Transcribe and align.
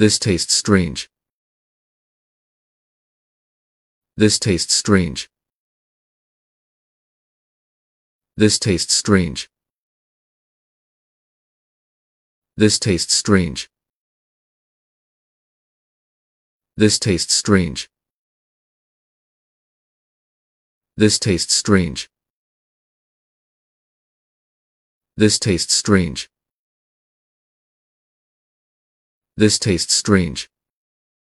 This 0.00 0.18
tastes 0.18 0.54
strange. 0.54 1.10
This 4.16 4.38
tastes 4.38 4.72
strange. 4.72 5.28
This 8.34 8.58
tastes 8.58 8.94
strange. 8.94 9.50
This 12.56 12.78
tastes 12.78 13.12
strange. 13.12 13.68
This 16.78 16.98
tastes 16.98 17.34
strange. 17.34 17.90
This 20.96 21.18
tastes 21.18 21.52
strange. 21.52 22.08
This 25.18 25.38
tastes 25.38 25.74
strange. 25.74 26.30
This 29.40 29.58
tastes 29.58 29.94
strange. 29.94 30.50